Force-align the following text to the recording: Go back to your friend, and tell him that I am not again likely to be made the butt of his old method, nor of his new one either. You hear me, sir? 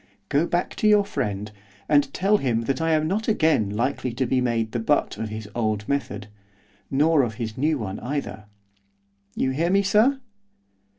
Go 0.29 0.47
back 0.47 0.73
to 0.77 0.87
your 0.87 1.05
friend, 1.05 1.51
and 1.87 2.11
tell 2.11 2.37
him 2.37 2.61
that 2.61 2.81
I 2.81 2.93
am 2.93 3.07
not 3.07 3.27
again 3.27 3.69
likely 3.69 4.11
to 4.13 4.25
be 4.25 4.41
made 4.41 4.71
the 4.71 4.79
butt 4.79 5.15
of 5.19 5.29
his 5.29 5.47
old 5.53 5.87
method, 5.87 6.27
nor 6.89 7.21
of 7.21 7.35
his 7.35 7.55
new 7.55 7.77
one 7.77 7.99
either. 7.99 8.45
You 9.35 9.51
hear 9.51 9.69
me, 9.69 9.83
sir? 9.83 10.19